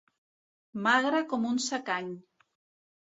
[0.87, 2.09] Magre com un secany.